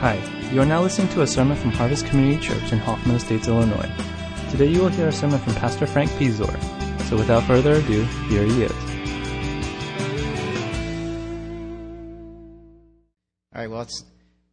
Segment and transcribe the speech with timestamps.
[0.00, 0.20] Hi,
[0.52, 3.90] you are now listening to a sermon from Harvest Community Church in Hoffman Estates, Illinois.
[4.50, 6.52] Today you will hear a sermon from Pastor Frank Pizor.
[7.04, 8.72] So without further ado, here he is.
[13.54, 14.04] All right, well, it's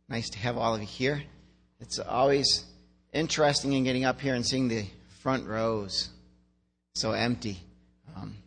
[0.08, 1.22] nice to have all of you here.
[1.82, 2.64] It's always
[3.12, 4.86] interesting in getting up here and seeing the
[5.20, 6.08] front rows
[6.96, 7.58] so empty.
[8.16, 8.38] Um,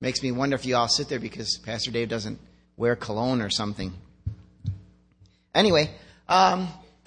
[0.00, 2.38] makes me wonder if you all sit there because Pastor Dave doesn't
[2.76, 3.92] wear cologne or something.
[5.54, 5.90] Anyway,
[6.32, 6.68] um,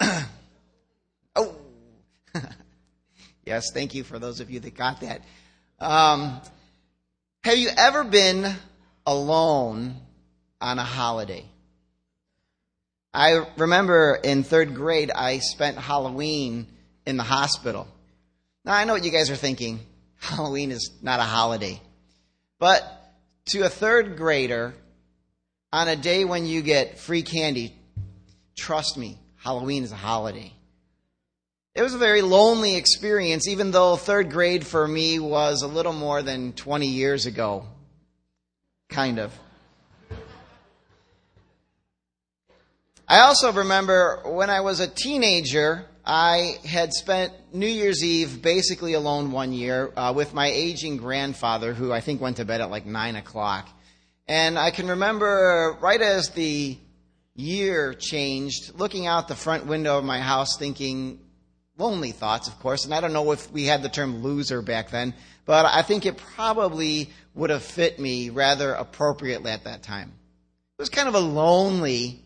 [1.34, 1.56] oh,
[3.44, 5.22] yes, thank you for those of you that got that.
[5.80, 6.40] Um,
[7.42, 8.54] have you ever been
[9.04, 9.96] alone
[10.60, 11.44] on a holiday?
[13.12, 16.68] I remember in third grade, I spent Halloween
[17.04, 17.88] in the hospital.
[18.64, 19.80] Now, I know what you guys are thinking.
[20.18, 21.80] Halloween is not a holiday.
[22.60, 22.84] But
[23.46, 24.74] to a third grader,
[25.72, 27.74] on a day when you get free candy,
[28.56, 30.52] trust me, Halloween is a holiday.
[31.74, 35.92] It was a very lonely experience, even though third grade for me was a little
[35.92, 37.66] more than 20 years ago.
[38.88, 39.38] Kind of.
[43.06, 48.94] I also remember when I was a teenager, I had spent New Year's Eve basically
[48.94, 52.70] alone one year uh, with my aging grandfather, who I think went to bed at
[52.70, 53.68] like 9 o'clock.
[54.26, 56.78] And I can remember right as the
[57.36, 61.20] year changed, looking out the front window of my house thinking,
[61.78, 64.90] lonely thoughts, of course, and I don't know if we had the term loser back
[64.90, 70.12] then, but I think it probably would have fit me rather appropriately at that time.
[70.78, 72.22] It was kind of a lonely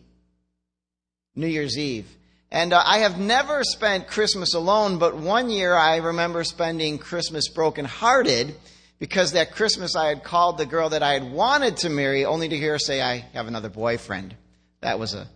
[1.35, 2.07] New Year's Eve.
[2.51, 7.47] And uh, I have never spent Christmas alone, but one year I remember spending Christmas
[7.47, 8.55] brokenhearted
[8.99, 12.49] because that Christmas I had called the girl that I had wanted to marry only
[12.49, 14.35] to hear her say, I have another boyfriend.
[14.81, 15.27] That was a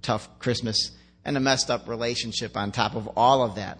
[0.00, 0.92] tough Christmas
[1.24, 3.78] and a messed up relationship on top of all of that.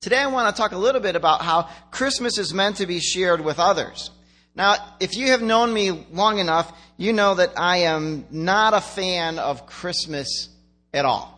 [0.00, 3.00] Today I want to talk a little bit about how Christmas is meant to be
[3.00, 4.10] shared with others.
[4.54, 8.80] Now, if you have known me long enough, you know that I am not a
[8.80, 10.48] fan of Christmas
[10.94, 11.32] at all.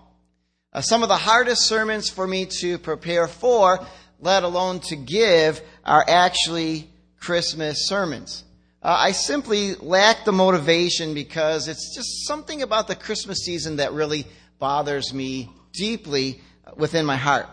[0.72, 3.84] Uh, some of the hardest sermons for me to prepare for,
[4.20, 8.44] let alone to give, are actually Christmas sermons.
[8.82, 13.92] Uh, I simply lack the motivation because it's just something about the Christmas season that
[13.92, 14.26] really
[14.58, 16.40] bothers me deeply
[16.76, 17.46] within my heart.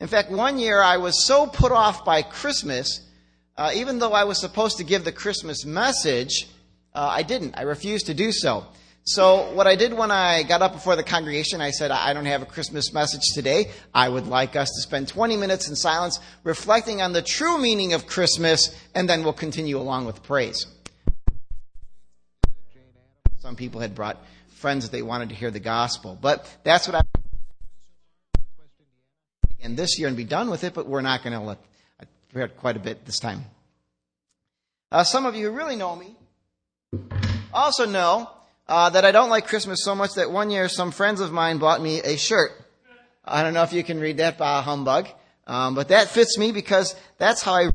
[0.00, 3.04] In fact, one year I was so put off by Christmas
[3.56, 6.48] uh, even though I was supposed to give the Christmas message,
[6.92, 7.56] uh, I didn't.
[7.56, 8.66] I refused to do so.
[9.06, 12.24] So, what I did when I got up before the congregation, I said, I don't
[12.24, 13.70] have a Christmas message today.
[13.92, 17.92] I would like us to spend 20 minutes in silence reflecting on the true meaning
[17.92, 20.66] of Christmas, and then we'll continue along with praise.
[23.40, 24.16] Some people had brought
[24.54, 27.02] friends that they wanted to hear the gospel, but that's what I
[29.62, 31.58] and this year and be done with it, but we're not going to let
[32.00, 33.44] I prepared quite a bit this time.
[34.90, 36.16] Uh, some of you who really know me
[37.52, 38.30] also know
[38.66, 41.58] uh, that I don't like Christmas so much that one year some friends of mine
[41.58, 42.52] bought me a shirt.
[43.24, 45.08] I don't know if you can read that, bah humbug,
[45.46, 47.70] um, but that fits me because that's how I.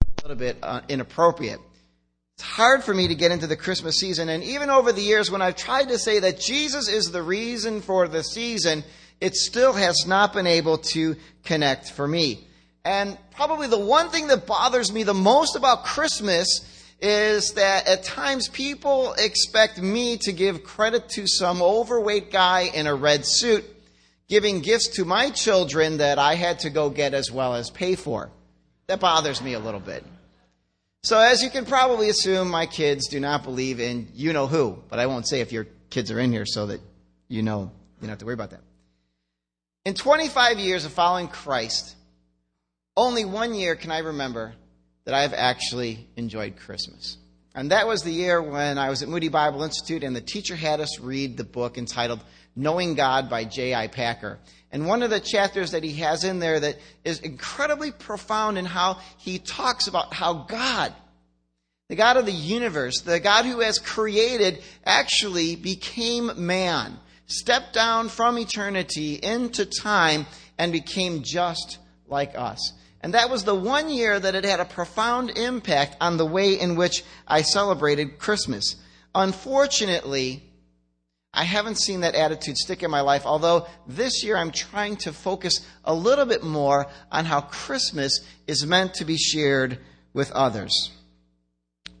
[0.00, 1.60] A little bit uh, inappropriate.
[2.34, 5.30] It's hard for me to get into the Christmas season, and even over the years
[5.30, 8.84] when I've tried to say that Jesus is the reason for the season,
[9.20, 12.46] it still has not been able to connect for me.
[12.88, 16.64] And probably the one thing that bothers me the most about Christmas
[17.02, 22.86] is that at times people expect me to give credit to some overweight guy in
[22.86, 23.66] a red suit
[24.26, 27.94] giving gifts to my children that I had to go get as well as pay
[27.94, 28.30] for.
[28.86, 30.02] That bothers me a little bit.
[31.02, 34.82] So, as you can probably assume, my kids do not believe in you know who,
[34.88, 36.80] but I won't say if your kids are in here so that
[37.28, 37.70] you know
[38.00, 38.62] you don't have to worry about that.
[39.84, 41.96] In 25 years of following Christ,
[42.98, 44.54] only one year can I remember
[45.04, 47.16] that I've actually enjoyed Christmas.
[47.54, 50.56] And that was the year when I was at Moody Bible Institute and the teacher
[50.56, 52.20] had us read the book entitled
[52.56, 53.86] Knowing God by J.I.
[53.86, 54.38] Packer.
[54.72, 58.64] And one of the chapters that he has in there that is incredibly profound in
[58.64, 60.92] how he talks about how God,
[61.88, 68.08] the God of the universe, the God who has created, actually became man stepped down
[68.08, 70.26] from eternity into time
[70.58, 71.78] and became just
[72.08, 72.72] like us.
[73.00, 76.58] And that was the one year that it had a profound impact on the way
[76.58, 78.76] in which I celebrated Christmas.
[79.14, 80.42] Unfortunately,
[81.32, 85.12] I haven't seen that attitude stick in my life, although this year I'm trying to
[85.12, 89.78] focus a little bit more on how Christmas is meant to be shared
[90.12, 90.90] with others.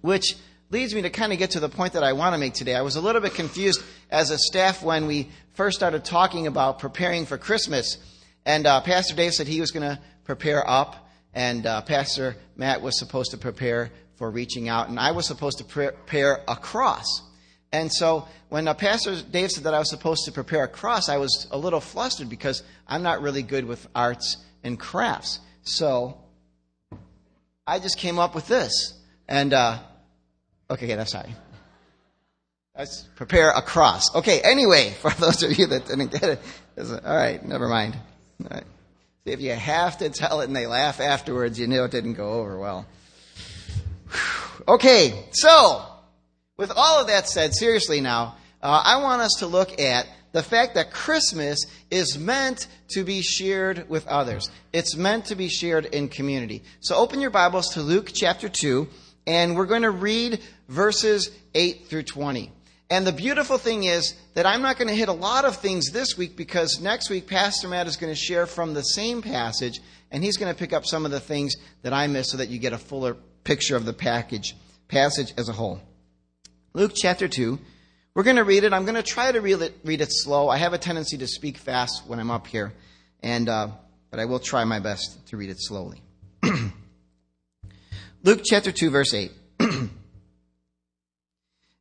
[0.00, 0.34] Which
[0.70, 2.74] leads me to kind of get to the point that I want to make today.
[2.74, 6.78] I was a little bit confused as a staff when we first started talking about
[6.78, 7.98] preparing for Christmas.
[8.44, 12.82] And uh, Pastor Dave said he was going to prepare up, and uh, Pastor Matt
[12.82, 17.22] was supposed to prepare for reaching out, and I was supposed to prepare a cross.
[17.72, 21.08] And so when uh, Pastor Dave said that I was supposed to prepare a cross,
[21.08, 25.40] I was a little flustered because I'm not really good with arts and crafts.
[25.62, 26.18] So
[27.66, 29.00] I just came up with this.
[29.28, 29.78] And, uh,
[30.70, 31.34] okay, that's sorry.
[32.76, 34.14] Let's prepare a cross.
[34.14, 36.40] Okay, anyway, for those of you that didn't get it,
[36.78, 37.96] all right, never mind.
[38.44, 38.64] All right.
[39.28, 42.32] If you have to tell it and they laugh afterwards, you know it didn't go
[42.34, 42.86] over well.
[44.66, 45.82] Okay, so
[46.56, 50.42] with all of that said, seriously now, uh, I want us to look at the
[50.42, 51.60] fact that Christmas
[51.90, 54.50] is meant to be shared with others.
[54.72, 56.62] It's meant to be shared in community.
[56.80, 58.88] So open your Bibles to Luke chapter 2,
[59.26, 62.52] and we're going to read verses 8 through 20.
[62.90, 65.90] And the beautiful thing is that I'm not going to hit a lot of things
[65.90, 69.80] this week because next week Pastor Matt is going to share from the same passage,
[70.10, 72.48] and he's going to pick up some of the things that I missed so that
[72.48, 74.56] you get a fuller picture of the package,
[74.88, 75.82] passage as a whole.
[76.72, 77.58] Luke chapter 2.
[78.14, 78.72] We're going to read it.
[78.72, 80.48] I'm going to try to read it, read it slow.
[80.48, 82.72] I have a tendency to speak fast when I'm up here,
[83.22, 83.68] and uh,
[84.10, 86.02] but I will try my best to read it slowly.
[88.22, 89.30] Luke chapter 2, verse 8.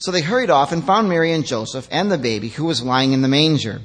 [0.00, 3.12] So they hurried off and found Mary and Joseph and the baby who was lying
[3.12, 3.80] in the manger.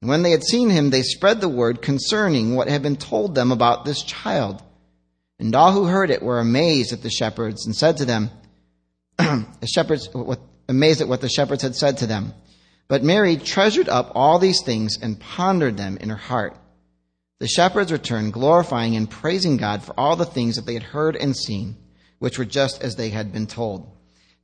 [0.00, 3.34] And when they had seen him, they spread the word concerning what had been told
[3.34, 4.62] them about this child.
[5.38, 8.30] And all who heard it were amazed at the shepherds and said to them,
[9.18, 10.08] the shepherds,
[10.68, 12.34] amazed at what the shepherds had said to them.
[12.86, 16.56] But Mary treasured up all these things and pondered them in her heart.
[17.40, 21.16] The shepherds returned, glorifying and praising God for all the things that they had heard
[21.16, 21.76] and seen,
[22.20, 23.90] which were just as they had been told.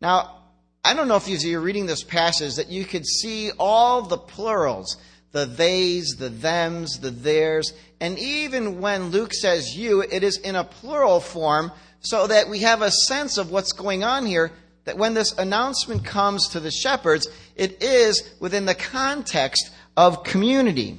[0.00, 0.37] Now,
[0.84, 4.96] I don't know if you're reading this passage that you could see all the plurals,
[5.32, 10.54] the theys, the thems, the theirs, and even when Luke says you, it is in
[10.54, 14.52] a plural form so that we have a sense of what's going on here
[14.84, 20.98] that when this announcement comes to the shepherds, it is within the context of community.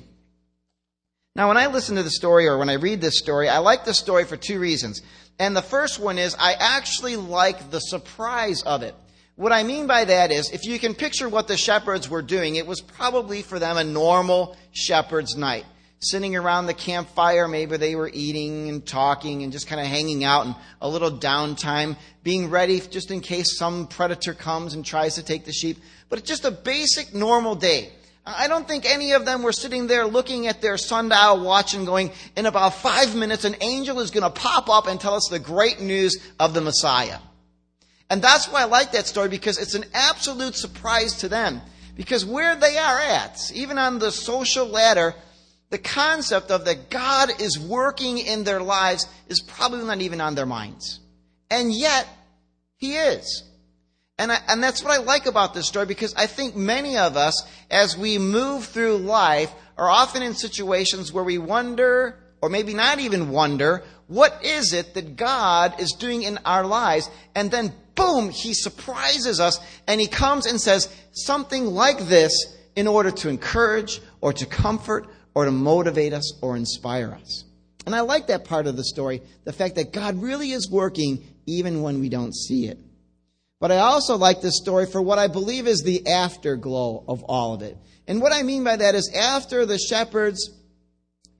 [1.36, 3.86] Now, when I listen to the story or when I read this story, I like
[3.86, 5.02] the story for two reasons.
[5.40, 8.94] And the first one is I actually like the surprise of it.
[9.40, 12.58] What I mean by that is, if you can picture what the shepherds were doing,
[12.58, 15.64] it was probably for them a normal shepherd's night
[16.00, 17.48] sitting around the campfire.
[17.48, 21.10] Maybe they were eating and talking and just kind of hanging out and a little
[21.10, 25.78] downtime, being ready just in case some predator comes and tries to take the sheep.
[26.10, 27.94] But it's just a basic normal day.
[28.26, 31.86] I don't think any of them were sitting there looking at their sundial watch and
[31.86, 35.30] going, in about five minutes, an angel is going to pop up and tell us
[35.32, 37.20] the great news of the Messiah.
[38.10, 41.62] And that's why I like that story because it's an absolute surprise to them.
[41.96, 45.14] Because where they are at, even on the social ladder,
[45.70, 50.34] the concept of that God is working in their lives is probably not even on
[50.36, 51.00] their minds.
[51.52, 52.08] And yet,
[52.78, 53.44] He is.
[54.18, 57.16] And, I, and that's what I like about this story because I think many of
[57.16, 62.74] us, as we move through life, are often in situations where we wonder, or maybe
[62.74, 67.10] not even wonder, what is it that God is doing in our lives?
[67.36, 72.32] And then, boom, He surprises us and He comes and says something like this
[72.76, 77.44] in order to encourage or to comfort or to motivate us or inspire us.
[77.86, 81.24] And I like that part of the story, the fact that God really is working
[81.46, 82.78] even when we don't see it.
[83.60, 87.54] But I also like this story for what I believe is the afterglow of all
[87.54, 87.78] of it.
[88.08, 90.52] And what I mean by that is after the shepherds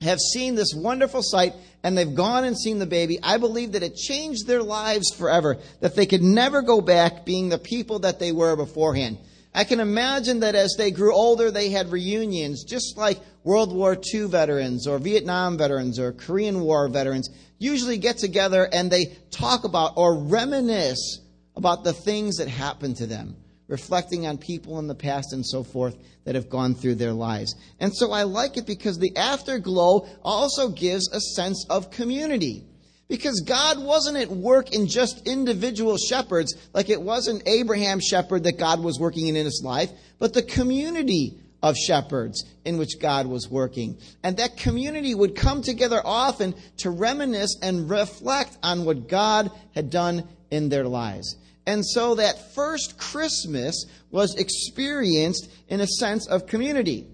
[0.02, 3.82] have seen this wonderful sight and they've gone and seen the baby, I believe that
[3.82, 8.18] it changed their lives forever, that they could never go back being the people that
[8.18, 9.18] they were beforehand.
[9.54, 13.96] I can imagine that as they grew older, they had reunions, just like World War
[14.14, 19.64] II veterans or Vietnam veterans or Korean War veterans usually get together and they talk
[19.64, 21.20] about or reminisce
[21.56, 23.36] about the things that happened to them,
[23.70, 27.54] reflecting on people in the past and so forth that have gone through their lives.
[27.78, 32.66] And so I like it because the afterglow also gives a sense of community.
[33.08, 38.58] Because God wasn't at work in just individual shepherds, like it wasn't Abraham's shepherd that
[38.58, 43.26] God was working in in his life, but the community of shepherds in which God
[43.26, 43.98] was working.
[44.24, 49.90] And that community would come together often to reminisce and reflect on what God had
[49.90, 51.36] done in their lives.
[51.66, 57.06] And so that first Christmas was experienced in a sense of community.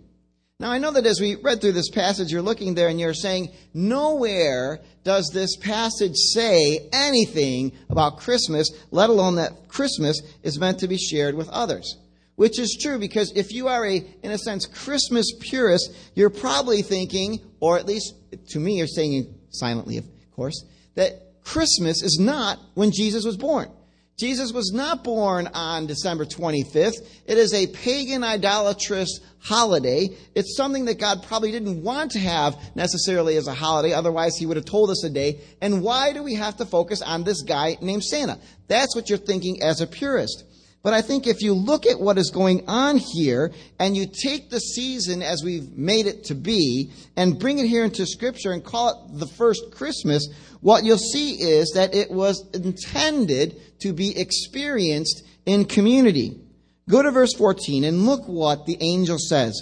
[0.59, 3.13] Now, I know that as we read through this passage, you're looking there and you're
[3.13, 10.79] saying, nowhere does this passage say anything about Christmas, let alone that Christmas is meant
[10.79, 11.99] to be shared with others.
[12.37, 16.81] Which is true because if you are a, in a sense, Christmas purist, you're probably
[16.81, 18.15] thinking, or at least
[18.49, 23.71] to me, you're saying silently, of course, that Christmas is not when Jesus was born.
[24.17, 27.07] Jesus was not born on December 25th.
[27.27, 30.09] It is a pagan idolatrous holiday.
[30.35, 33.93] It's something that God probably didn't want to have necessarily as a holiday.
[33.93, 35.41] Otherwise, he would have told us a day.
[35.61, 38.39] And why do we have to focus on this guy named Santa?
[38.69, 40.45] That's what you're thinking as a purist.
[40.87, 43.51] But I think if you look at what is going on here
[43.81, 47.85] and you take the season as we've made it to be and bring it here
[47.85, 50.29] into scripture and call it the first Christmas,
[50.61, 56.41] what you'll see is that it was intended to be experienced in community.
[56.89, 59.61] Go to verse 14 and look what the angel says.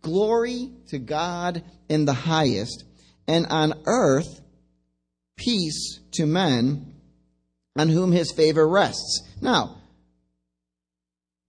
[0.00, 2.84] Glory to God in the highest,
[3.26, 4.40] and on earth
[5.36, 6.94] peace to men
[7.74, 9.28] on whom his favor rests.
[9.40, 9.81] Now,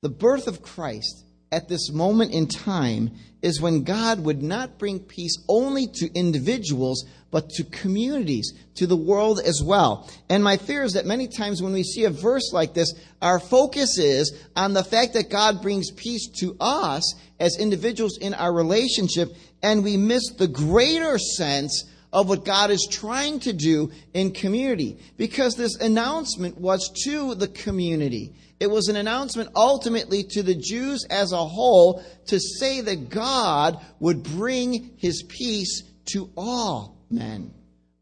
[0.04, 5.00] the birth of Christ at this moment in time is when God would not bring
[5.00, 10.10] peace only to individuals, but to communities, to the world as well.
[10.30, 13.40] And my fear is that many times when we see a verse like this, our
[13.40, 18.54] focus is on the fact that God brings peace to us as individuals in our
[18.54, 19.30] relationship,
[19.62, 25.00] and we miss the greater sense of what God is trying to do in community.
[25.18, 28.36] Because this announcement was to the community.
[28.60, 33.84] It was an announcement ultimately to the Jews as a whole to say that God
[34.00, 37.52] would bring his peace to all men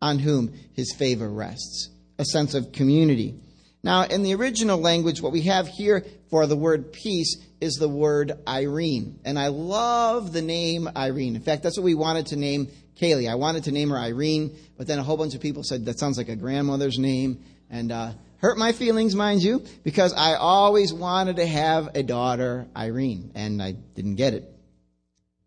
[0.01, 1.89] on whom his favor rests.
[2.19, 3.39] A sense of community.
[3.83, 7.89] Now, in the original language, what we have here for the word peace is the
[7.89, 9.19] word Irene.
[9.25, 11.35] And I love the name Irene.
[11.35, 12.67] In fact, that's what we wanted to name
[13.01, 13.29] Kaylee.
[13.29, 15.98] I wanted to name her Irene, but then a whole bunch of people said that
[15.98, 17.43] sounds like a grandmother's name.
[17.70, 22.67] And uh, hurt my feelings, mind you, because I always wanted to have a daughter,
[22.75, 24.50] Irene, and I didn't get it.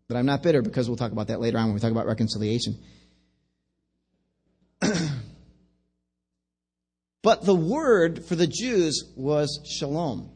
[0.07, 2.07] But I'm not bitter because we'll talk about that later on when we talk about
[2.07, 2.77] reconciliation.
[7.21, 10.29] but the word for the Jews was shalom.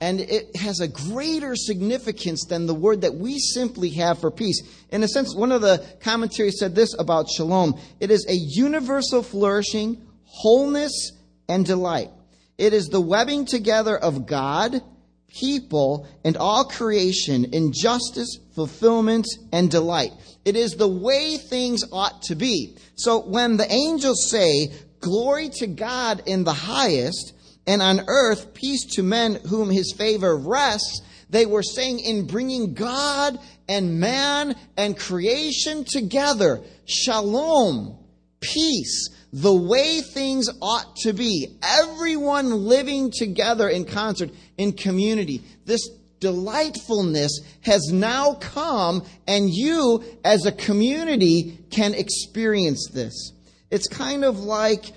[0.00, 4.60] And it has a greater significance than the word that we simply have for peace.
[4.90, 9.22] In a sense, one of the commentaries said this about shalom it is a universal
[9.22, 11.12] flourishing, wholeness,
[11.48, 12.10] and delight.
[12.58, 14.82] It is the webbing together of God,
[15.28, 20.12] people, and all creation in justice, fulfillment, and delight.
[20.44, 22.76] It is the way things ought to be.
[22.96, 27.34] So when the angels say, Glory to God in the highest,
[27.66, 32.74] and on earth peace to men whom his favor rests, they were saying in bringing
[32.74, 37.98] God and man and creation together, shalom,
[38.40, 41.58] peace, the way things ought to be.
[41.62, 45.42] Everyone living together in concert, in community.
[45.64, 45.88] This
[46.20, 53.32] delightfulness has now come, and you, as a community, can experience this.
[53.70, 54.92] It's kind of like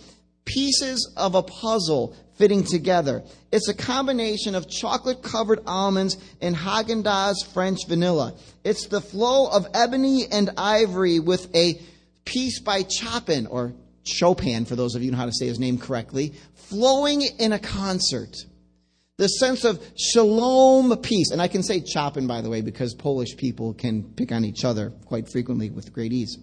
[0.46, 3.22] pieces of a puzzle fitting together.
[3.52, 8.34] It's a combination of chocolate covered almonds and Haagen Dazs French vanilla.
[8.64, 11.80] It's the flow of ebony and ivory with a
[12.24, 15.60] piece by Chopin or Chopin, for those of you who know how to say his
[15.60, 18.36] name correctly, flowing in a concert.
[19.18, 21.32] The sense of shalom peace.
[21.32, 24.64] And I can say Chopin, by the way, because Polish people can pick on each
[24.64, 26.38] other quite frequently with great ease.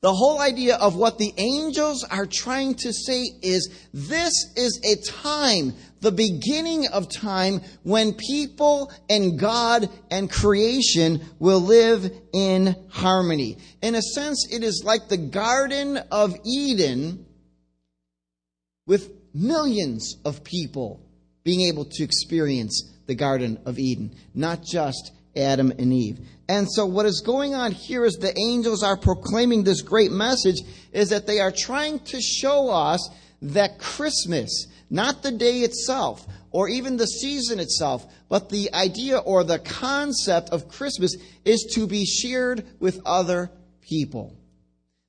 [0.00, 4.94] The whole idea of what the angels are trying to say is this is a
[5.10, 13.58] time, the beginning of time, when people and God and creation will live in harmony.
[13.82, 17.26] In a sense, it is like the Garden of Eden
[18.86, 21.00] with millions of people
[21.42, 26.18] being able to experience the Garden of Eden, not just Adam and Eve.
[26.48, 30.60] And so what is going on here is the angels are proclaiming this great message
[30.92, 33.08] is that they are trying to show us
[33.42, 39.44] that Christmas, not the day itself, or even the season itself, but the idea or
[39.44, 41.14] the concept of Christmas
[41.44, 43.50] is to be shared with other
[43.82, 44.37] people.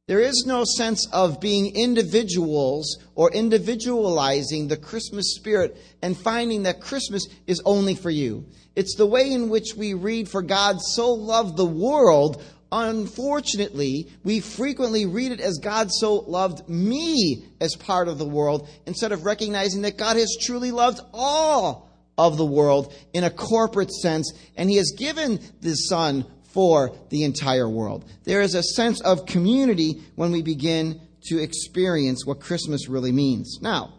[0.10, 6.82] There is no sense of being individuals or individualizing the Christmas spirit and finding that
[6.82, 8.48] Christmas is only for you.
[8.76, 12.42] It's the way in which we read, For God so loved the world.
[12.72, 18.68] Unfortunately, we frequently read it as God so loved me as part of the world
[18.88, 21.88] instead of recognizing that God has truly loved all
[22.18, 27.24] of the world in a corporate sense, and He has given the Son for the
[27.24, 28.06] entire world.
[28.24, 33.60] There is a sense of community when we begin to experience what Christmas really means.
[33.62, 33.94] Now,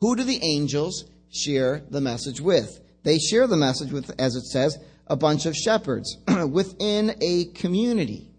[0.00, 2.80] who do the angels share the message with?
[3.02, 6.16] They share the message with, as it says, a bunch of shepherds
[6.48, 8.30] within a community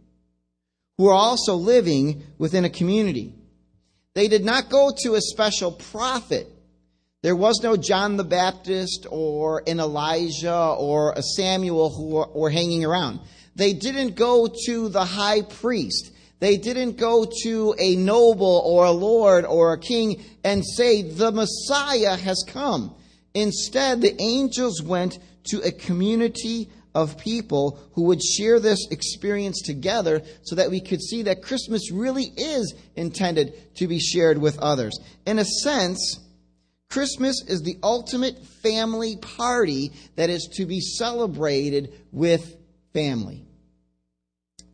[0.97, 3.33] who are also living within a community.
[4.13, 6.47] They did not go to a special prophet
[7.23, 12.83] there was no John the Baptist or an Elijah or a Samuel who were, hanging
[12.83, 13.19] around.
[13.55, 16.11] They didn't go to the high priest.
[16.39, 21.31] They didn't go to a noble or a lord or a king and say, the
[21.31, 22.95] Messiah has come.
[23.35, 25.19] Instead, the angels went
[25.51, 31.01] to a community of people who would share this experience together so that we could
[31.01, 34.99] see that Christmas really is intended to be shared with others.
[35.27, 36.19] In a sense,
[36.91, 42.57] Christmas is the ultimate family party that is to be celebrated with
[42.93, 43.45] family.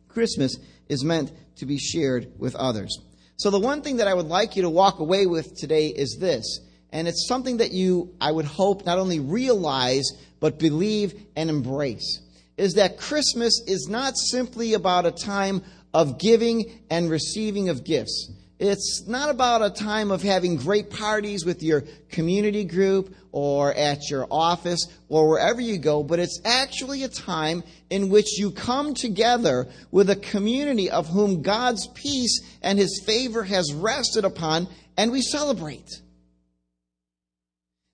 [0.08, 0.56] Christmas
[0.88, 2.98] is meant to be shared with others.
[3.36, 6.16] So, the one thing that I would like you to walk away with today is
[6.18, 6.58] this,
[6.90, 10.10] and it's something that you, I would hope, not only realize,
[10.40, 12.20] but believe and embrace,
[12.56, 15.62] is that Christmas is not simply about a time
[15.94, 18.28] of giving and receiving of gifts.
[18.58, 24.10] It's not about a time of having great parties with your community group or at
[24.10, 28.94] your office or wherever you go, but it's actually a time in which you come
[28.94, 34.66] together with a community of whom God's peace and His favor has rested upon,
[34.96, 35.88] and we celebrate.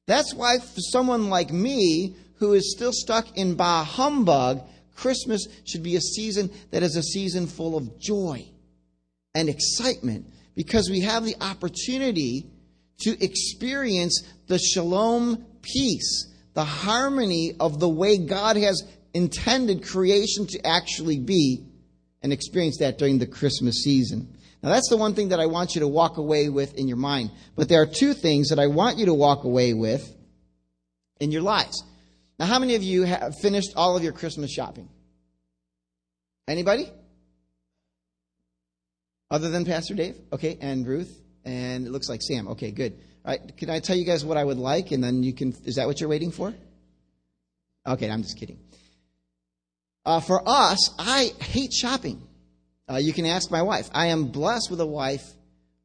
[0.06, 4.62] That's why, for someone like me who is still stuck in bah humbug,
[4.94, 8.46] Christmas should be a season that is a season full of joy
[9.34, 12.46] and excitement because we have the opportunity
[13.00, 20.66] to experience the shalom peace, the harmony of the way God has intended creation to
[20.66, 21.64] actually be,
[22.22, 24.34] and experience that during the Christmas season.
[24.62, 26.96] Now, that's the one thing that I want you to walk away with in your
[26.96, 27.30] mind.
[27.54, 30.10] But there are two things that I want you to walk away with
[31.20, 31.84] in your lives.
[32.38, 34.88] Now, how many of you have finished all of your Christmas shopping?
[36.48, 36.90] Anybody?
[39.34, 40.14] Other than Pastor Dave?
[40.32, 41.20] Okay, and Ruth?
[41.44, 42.46] And it looks like Sam.
[42.46, 42.92] Okay, good.
[43.24, 45.52] All right, can I tell you guys what I would like and then you can,
[45.64, 46.54] is that what you're waiting for?
[47.84, 48.60] Okay, I'm just kidding.
[50.06, 52.22] Uh, for us, I hate shopping.
[52.88, 53.90] Uh, you can ask my wife.
[53.92, 55.24] I am blessed with a wife.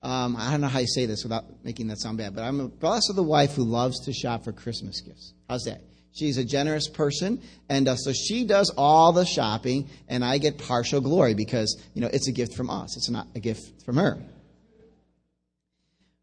[0.04, 2.68] Um, I don't know how you say this without making that sound bad, but I'm
[2.68, 5.34] blessed with a wife who loves to shop for Christmas gifts.
[5.50, 5.82] How's that?
[6.20, 10.58] She's a generous person, and uh, so she does all the shopping, and I get
[10.58, 12.98] partial glory because you know it's a gift from us.
[12.98, 14.18] It's not a gift from her.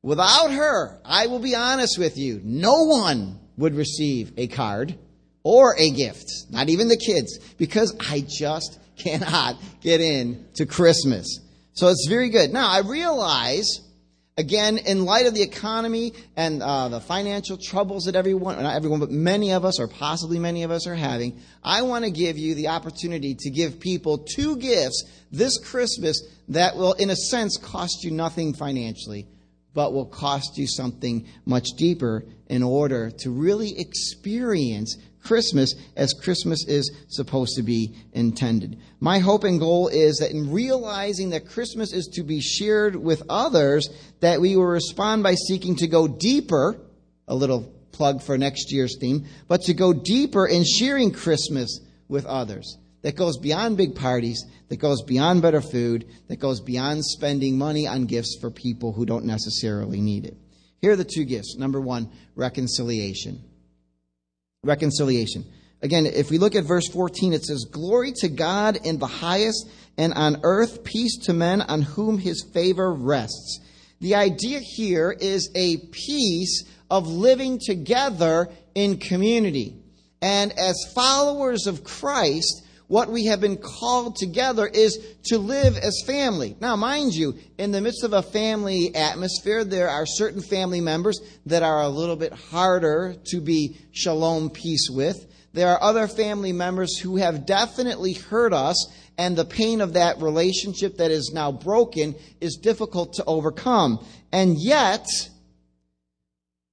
[0.03, 4.97] Without her, I will be honest with you, no one would receive a card
[5.43, 11.41] or a gift, not even the kids, because I just cannot get in to Christmas.
[11.73, 12.53] So it's very good.
[12.53, 13.81] Now I realize
[14.39, 19.01] Again, in light of the economy and uh, the financial troubles that everyone, not everyone,
[19.01, 22.37] but many of us, or possibly many of us, are having, I want to give
[22.37, 27.57] you the opportunity to give people two gifts this Christmas that will, in a sense,
[27.57, 29.27] cost you nothing financially,
[29.73, 36.65] but will cost you something much deeper in order to really experience Christmas as Christmas
[36.67, 38.79] is supposed to be intended.
[39.01, 43.23] My hope and goal is that in realizing that Christmas is to be shared with
[43.29, 43.89] others,
[44.21, 46.81] that we will respond by seeking to go deeper,
[47.27, 52.25] a little plug for next year's theme, but to go deeper in sharing Christmas with
[52.27, 52.79] others.
[53.03, 57.87] That goes beyond big parties, that goes beyond better food, that goes beyond spending money
[57.87, 60.37] on gifts for people who don't necessarily need it.
[60.81, 61.57] Here are the two gifts.
[61.57, 63.43] Number one, reconciliation
[64.67, 65.45] reconciliation.
[65.83, 69.69] Again, if we look at verse 14, it says, Glory to God in the highest,
[69.99, 73.61] and on earth peace to men on whom his favor rests.
[74.01, 79.77] The idea here is a peace of living together in community.
[80.21, 86.03] And as followers of Christ, what we have been called together is to live as
[86.07, 86.57] family.
[86.61, 91.21] Now, mind you, in the midst of a family atmosphere, there are certain family members
[91.47, 95.27] that are a little bit harder to be shalom peace with.
[95.53, 98.77] There are other family members who have definitely hurt us,
[99.19, 104.05] and the pain of that relationship that is now broken is difficult to overcome.
[104.33, 105.07] And yet,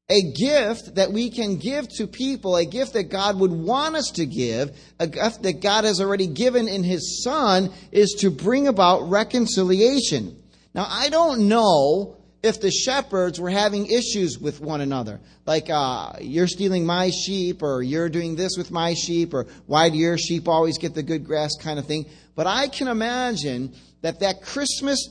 [0.09, 4.11] a gift that we can give to people, a gift that God would want us
[4.15, 8.67] to give, a gift that God has already given in His Son, is to bring
[8.67, 10.41] about reconciliation.
[10.75, 16.13] Now, I don't know if the shepherds were having issues with one another, like uh,
[16.19, 20.17] you're stealing my sheep, or you're doing this with my sheep, or why do your
[20.17, 22.05] sheep always get the good grass kind of thing.
[22.35, 25.09] But I can imagine that that Christmas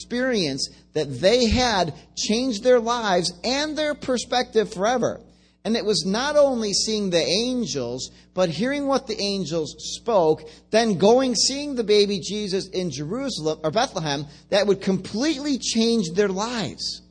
[0.00, 5.20] experience that they had changed their lives and their perspective forever.
[5.62, 10.96] And it was not only seeing the angels, but hearing what the angels spoke, then
[10.96, 17.02] going seeing the baby Jesus in Jerusalem or Bethlehem that would completely change their lives.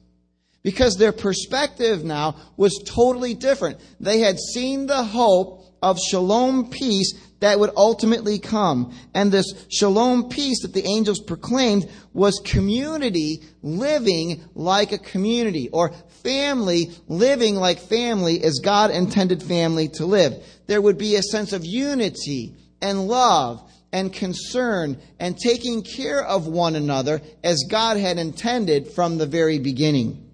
[0.64, 3.80] Because their perspective now was totally different.
[4.00, 8.94] They had seen the hope of shalom peace that would ultimately come.
[9.14, 15.94] And this shalom peace that the angels proclaimed was community living like a community, or
[16.24, 20.44] family living like family as God intended family to live.
[20.68, 26.48] There would be a sense of unity and love and concern and taking care of
[26.48, 30.30] one another as God had intended from the very beginning.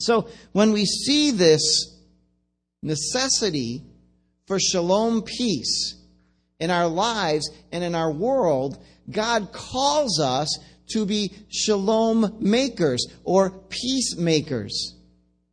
[0.00, 1.96] So when we see this
[2.82, 3.82] necessity
[4.48, 5.94] for shalom peace,
[6.58, 10.58] in our lives and in our world, God calls us
[10.90, 14.96] to be shalom makers or peacemakers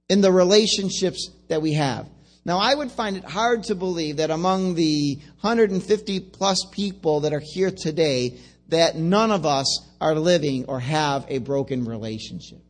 [0.10, 2.08] in the relationships that we have.
[2.44, 7.34] Now, I would find it hard to believe that among the 150 plus people that
[7.34, 12.62] are here today, that none of us are living or have a broken relationship.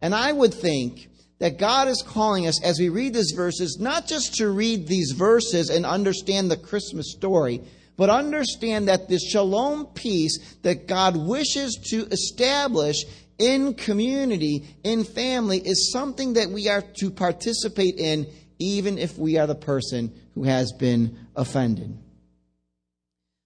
[0.00, 1.08] And I would think
[1.42, 5.10] that God is calling us as we read these verses, not just to read these
[5.10, 7.60] verses and understand the Christmas story,
[7.96, 13.02] but understand that this shalom peace that God wishes to establish
[13.40, 18.28] in community, in family, is something that we are to participate in,
[18.60, 21.98] even if we are the person who has been offended.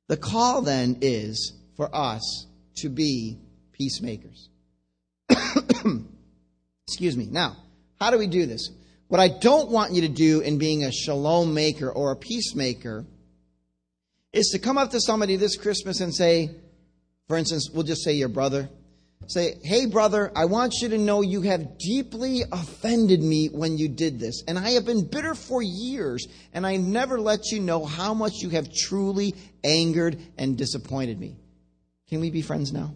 [0.08, 3.38] The call then is for us to be
[3.72, 4.50] peacemakers.
[6.86, 7.28] Excuse me.
[7.30, 7.56] Now,
[8.00, 8.70] how do we do this?
[9.08, 13.04] What I don't want you to do in being a shalom maker or a peacemaker
[14.32, 16.50] is to come up to somebody this Christmas and say,
[17.28, 18.68] for instance, we'll just say your brother.
[19.28, 23.88] Say, hey, brother, I want you to know you have deeply offended me when you
[23.88, 24.44] did this.
[24.46, 28.34] And I have been bitter for years, and I never let you know how much
[28.36, 31.36] you have truly angered and disappointed me.
[32.08, 32.94] Can we be friends now?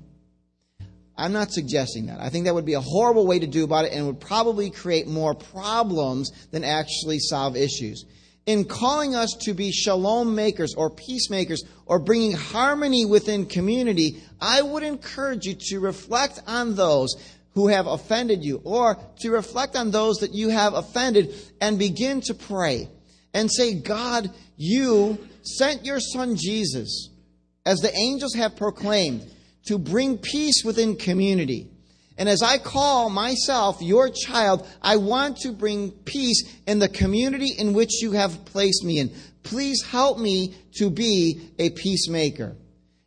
[1.20, 2.18] I'm not suggesting that.
[2.18, 4.70] I think that would be a horrible way to do about it and would probably
[4.70, 8.06] create more problems than actually solve issues.
[8.46, 14.62] In calling us to be shalom makers or peacemakers or bringing harmony within community, I
[14.62, 17.14] would encourage you to reflect on those
[17.52, 22.22] who have offended you or to reflect on those that you have offended and begin
[22.22, 22.88] to pray
[23.34, 27.10] and say, God, you sent your son Jesus,
[27.66, 29.30] as the angels have proclaimed
[29.66, 31.68] to bring peace within community.
[32.16, 37.54] And as I call myself your child, I want to bring peace in the community
[37.56, 39.10] in which you have placed me in.
[39.42, 42.56] Please help me to be a peacemaker.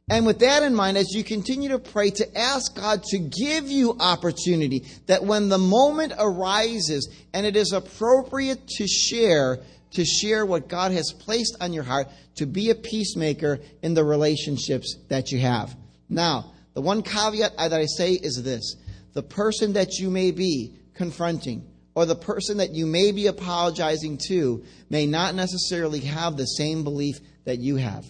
[0.09, 3.69] And with that in mind, as you continue to pray, to ask God to give
[3.69, 9.59] you opportunity, that when the moment arises and it is appropriate to share,
[9.91, 14.03] to share what God has placed on your heart, to be a peacemaker in the
[14.03, 15.75] relationships that you have.
[16.13, 18.75] Now, the one caveat that I say is this
[19.13, 24.19] the person that you may be confronting, or the person that you may be apologizing
[24.27, 28.05] to, may not necessarily have the same belief that you have.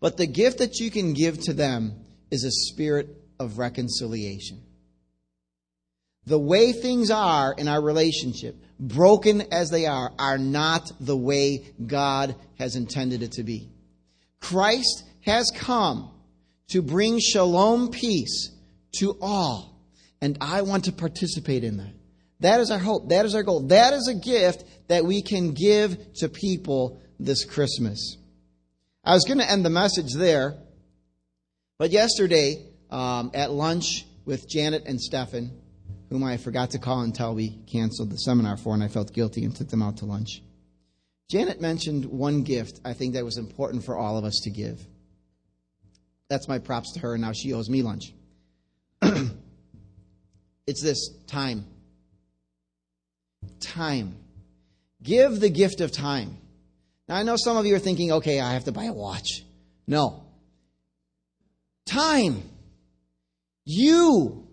[0.00, 4.62] But the gift that you can give to them is a spirit of reconciliation.
[6.26, 11.72] The way things are in our relationship, broken as they are, are not the way
[11.84, 13.70] God has intended it to be.
[14.40, 16.10] Christ has come
[16.68, 18.50] to bring shalom peace
[18.98, 19.80] to all.
[20.20, 21.92] And I want to participate in that.
[22.40, 23.08] That is our hope.
[23.08, 23.68] That is our goal.
[23.68, 28.16] That is a gift that we can give to people this Christmas.
[29.04, 30.56] I was going to end the message there,
[31.78, 35.50] but yesterday um, at lunch with Janet and Stefan,
[36.10, 39.44] whom I forgot to call until we canceled the seminar for, and I felt guilty
[39.44, 40.42] and took them out to lunch.
[41.30, 44.86] Janet mentioned one gift I think that was important for all of us to give.
[46.28, 48.12] That's my props to her, and now she owes me lunch.
[50.66, 51.64] it's this time.
[53.60, 54.16] Time.
[55.02, 56.38] Give the gift of time.
[57.08, 59.44] Now, I know some of you are thinking, okay, I have to buy a watch.
[59.86, 60.24] No.
[61.86, 62.42] Time.
[63.64, 64.48] You.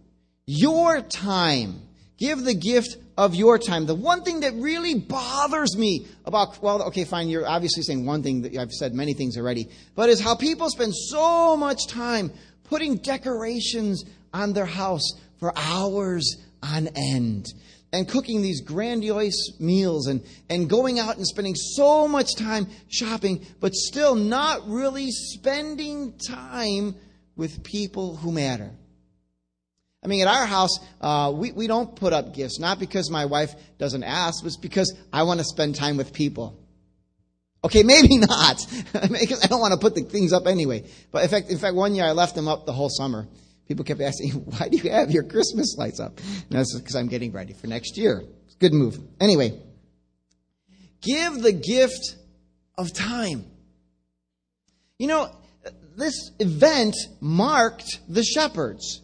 [0.45, 1.81] Your time.
[2.17, 3.85] Give the gift of your time.
[3.85, 8.23] The one thing that really bothers me about, well, okay, fine, you're obviously saying one
[8.23, 12.31] thing that I've said many things already, but is how people spend so much time
[12.65, 17.45] putting decorations on their house for hours on end
[17.91, 23.45] and cooking these grandiose meals and, and going out and spending so much time shopping,
[23.59, 26.95] but still not really spending time
[27.35, 28.71] with people who matter.
[30.03, 33.25] I mean, at our house, uh, we, we don't put up gifts, not because my
[33.25, 36.59] wife doesn't ask, but because I want to spend time with people.
[37.63, 40.83] Okay, maybe not, I don't want to put the things up anyway.
[41.11, 43.27] But in fact, in fact, one year I left them up the whole summer.
[43.67, 46.17] People kept asking, why do you have your Christmas lights up?
[46.17, 48.23] And that's because I'm getting ready for next year.
[48.59, 48.99] Good move.
[49.19, 49.59] Anyway,
[51.01, 52.15] give the gift
[52.77, 53.45] of time.
[54.99, 55.29] You know,
[55.95, 59.01] this event marked the shepherds.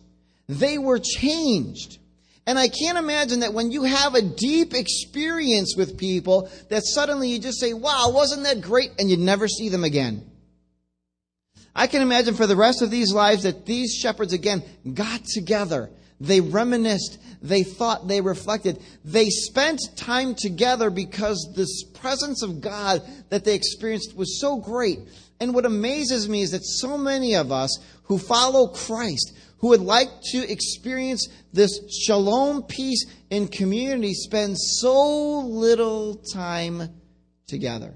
[0.50, 2.00] They were changed.
[2.48, 7.30] And I can't imagine that when you have a deep experience with people, that suddenly
[7.30, 8.90] you just say, wow, wasn't that great?
[8.98, 10.26] And you never see them again.
[11.76, 14.64] I can imagine for the rest of these lives that these shepherds again
[14.96, 15.92] got together.
[16.20, 17.20] They reminisced.
[17.44, 18.08] They thought.
[18.08, 18.82] They reflected.
[19.06, 25.00] They spent time together because this presence of God that they experienced was so great.
[25.40, 29.82] And what amazes me is that so many of us who follow Christ, who would
[29.82, 36.90] like to experience this shalom peace in community, spend so little time
[37.48, 37.94] together.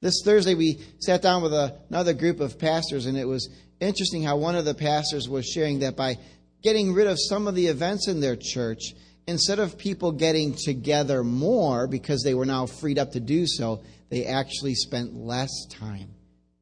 [0.00, 3.48] This Thursday, we sat down with another group of pastors, and it was
[3.80, 6.16] interesting how one of the pastors was sharing that by
[6.62, 8.94] getting rid of some of the events in their church,
[9.26, 13.82] instead of people getting together more because they were now freed up to do so,
[14.08, 16.10] they actually spent less time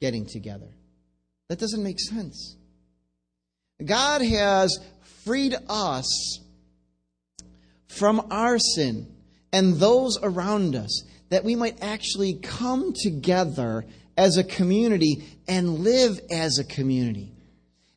[0.01, 0.69] getting together.
[1.49, 2.58] That doesn't make sense.
[3.85, 4.79] God has
[5.25, 6.41] freed us
[7.87, 9.15] from our sin
[9.53, 13.85] and those around us that we might actually come together
[14.17, 17.33] as a community and live as a community.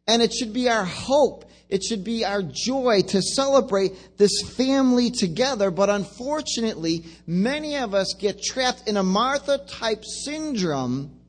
[0.08, 5.10] And it should be our hope, it should be our joy to celebrate this family
[5.10, 5.72] together.
[5.72, 11.21] But unfortunately, many of us get trapped in a Martha type syndrome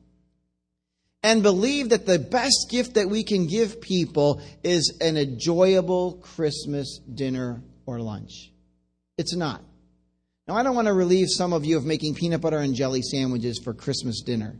[1.23, 6.99] and believe that the best gift that we can give people is an enjoyable Christmas
[6.99, 8.51] dinner or lunch.
[9.17, 9.61] It's not.
[10.47, 13.01] Now, I don't want to relieve some of you of making peanut butter and jelly
[13.01, 14.59] sandwiches for Christmas dinner.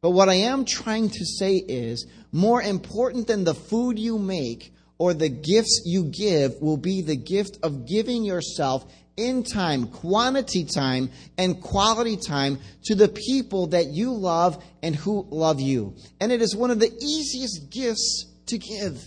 [0.00, 4.72] But what I am trying to say is more important than the food you make
[4.98, 10.64] or the gifts you give will be the gift of giving yourself in time, quantity
[10.64, 15.94] time, and quality time to the people that you love and who love you.
[16.20, 19.04] And it is one of the easiest gifts to give.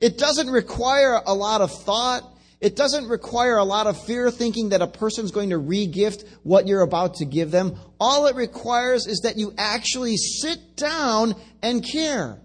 [0.00, 2.22] It doesn't require a lot of thought.
[2.60, 6.66] It doesn't require a lot of fear thinking that a person's going to regift what
[6.66, 7.76] you're about to give them.
[8.00, 12.40] All it requires is that you actually sit down and care.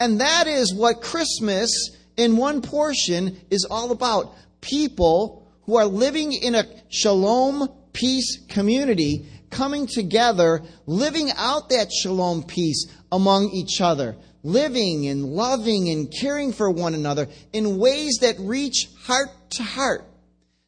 [0.00, 1.70] And that is what Christmas
[2.16, 4.34] in one portion is all about.
[4.64, 12.42] People who are living in a shalom peace community coming together, living out that shalom
[12.42, 18.38] peace among each other living and loving and caring for one another in ways that
[18.38, 20.04] reach heart to heart.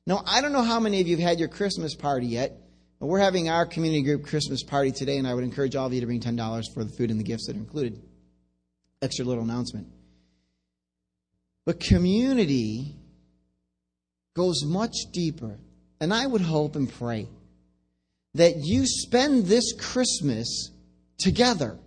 [0.06, 2.58] Now, I don't know how many of you have had your Christmas party yet.
[2.98, 5.92] But we're having our community group Christmas party today, and I would encourage all of
[5.92, 8.02] you to bring $10 for the food and the gifts that are included.
[9.02, 9.88] Extra little announcement.
[11.66, 12.96] But community
[14.36, 15.58] goes much deeper.
[15.98, 17.26] And I would hope and pray
[18.34, 20.70] that you spend this Christmas
[21.18, 21.78] together.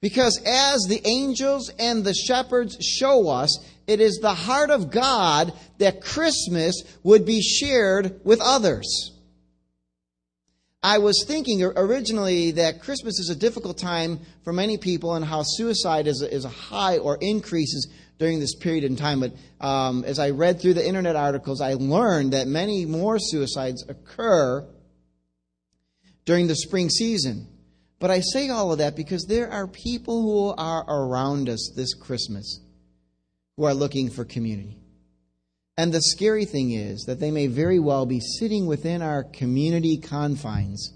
[0.00, 5.52] Because as the angels and the shepherds show us, it is the heart of God
[5.78, 9.12] that Christmas would be shared with others.
[10.82, 15.42] I was thinking originally that Christmas is a difficult time for many people and how
[15.42, 19.20] suicide is a, is a high or increases during this period in time.
[19.20, 23.84] But um, as I read through the internet articles, I learned that many more suicides
[23.88, 24.66] occur
[26.24, 27.48] during the spring season.
[27.98, 31.94] But I say all of that because there are people who are around us this
[31.94, 32.60] Christmas
[33.56, 34.78] who are looking for community.
[35.78, 39.98] And the scary thing is that they may very well be sitting within our community
[39.98, 40.92] confines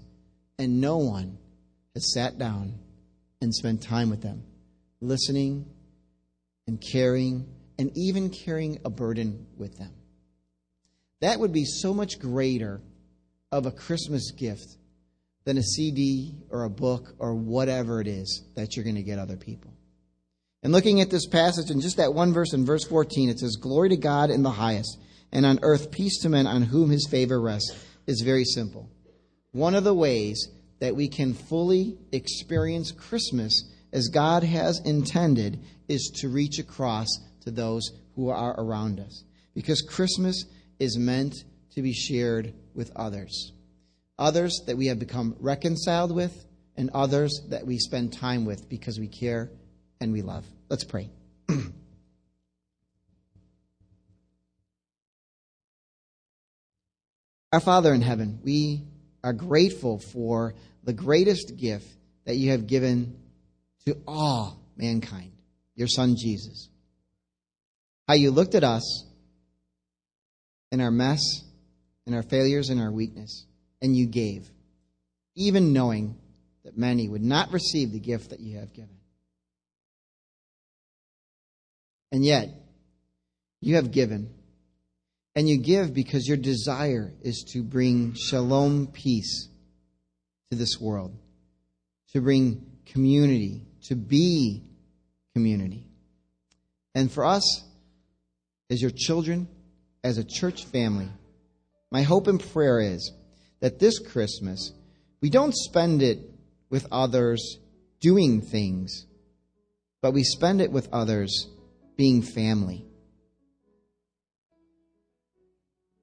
[0.57, 1.37] and no one
[1.95, 2.75] has sat down
[3.41, 4.43] and spent time with them,
[5.01, 5.65] listening
[6.67, 7.47] and caring
[7.77, 9.93] and even carrying a burden with them.
[11.21, 12.81] That would be so much greater
[13.51, 14.77] of a Christmas gift
[15.45, 19.19] than a CD or a book or whatever it is that you're going to get
[19.19, 19.73] other people.
[20.63, 23.55] And looking at this passage in just that one verse in verse 14, it says,
[23.55, 24.99] Glory to God in the highest,
[25.31, 28.89] and on earth peace to men on whom his favor rests, is very simple.
[29.51, 35.59] One of the ways that we can fully experience Christmas as God has intended
[35.91, 37.07] is to reach across
[37.41, 39.23] to those who are around us.
[39.53, 40.45] Because Christmas
[40.79, 41.35] is meant
[41.75, 43.51] to be shared with others.
[44.17, 48.97] Others that we have become reconciled with, and others that we spend time with because
[48.99, 49.51] we care
[49.99, 50.45] and we love.
[50.69, 51.09] Let's pray.
[57.51, 58.85] Our Father in heaven, we
[59.23, 61.87] are grateful for the greatest gift
[62.25, 63.17] that you have given
[63.85, 65.33] to all mankind,
[65.81, 66.69] your Son Jesus.
[68.07, 69.03] How you looked at us
[70.71, 71.21] in our mess,
[72.05, 73.47] in our failures, in our weakness,
[73.81, 74.47] and you gave,
[75.35, 76.15] even knowing
[76.63, 78.95] that many would not receive the gift that you have given.
[82.11, 82.49] And yet,
[83.59, 84.31] you have given.
[85.35, 89.49] And you give because your desire is to bring shalom peace
[90.51, 91.17] to this world,
[92.11, 94.63] to bring community, to be
[95.33, 95.85] community.
[96.93, 97.63] And for us,
[98.69, 99.47] as your children,
[100.03, 101.09] as a church family,
[101.91, 103.11] my hope and prayer is
[103.59, 104.71] that this Christmas,
[105.21, 106.19] we don't spend it
[106.69, 107.59] with others
[107.99, 109.05] doing things,
[110.01, 111.47] but we spend it with others
[111.97, 112.85] being family.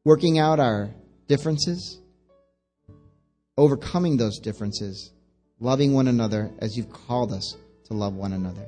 [0.05, 0.91] Working out our
[1.27, 2.01] differences,
[3.57, 5.13] overcoming those differences,
[5.59, 8.67] loving one another as you've called us to love one another.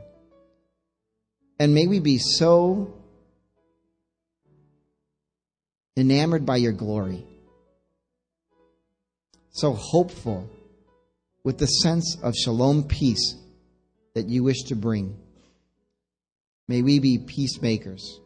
[1.61, 2.95] And may we be so
[5.95, 7.27] enamored by your glory,
[9.51, 10.49] so hopeful
[11.45, 13.37] with the sense of shalom peace
[14.15, 15.19] that you wish to bring.
[16.67, 18.21] May we be peacemakers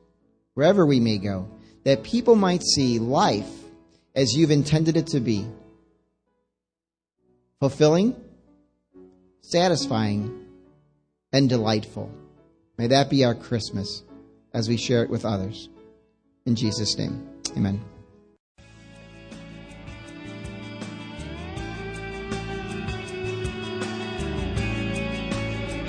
[0.54, 1.48] wherever we may go,
[1.82, 3.50] that people might see life
[4.14, 5.44] as you've intended it to be
[7.58, 8.14] fulfilling,
[9.40, 10.46] satisfying,
[11.32, 12.12] and delightful.
[12.76, 14.02] May that be our Christmas
[14.52, 15.68] as we share it with others.
[16.46, 17.82] In Jesus' name, amen.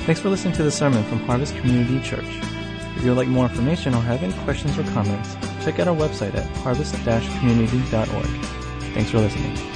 [0.05, 2.23] Thanks for listening to the sermon from Harvest Community Church.
[2.95, 5.33] If you would like more information or have any questions or comments,
[5.65, 8.25] check out our website at harvest-community.org.
[8.93, 9.74] Thanks for listening.